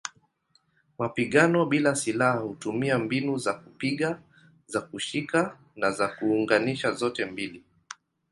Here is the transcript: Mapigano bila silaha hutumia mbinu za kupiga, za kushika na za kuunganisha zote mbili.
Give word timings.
Mapigano 0.99 1.65
bila 1.65 1.95
silaha 1.95 2.39
hutumia 2.39 2.99
mbinu 2.99 3.37
za 3.37 3.53
kupiga, 3.53 4.21
za 4.67 4.81
kushika 4.81 5.57
na 5.75 5.91
za 5.91 6.07
kuunganisha 6.07 6.91
zote 6.91 7.25
mbili. 7.25 7.63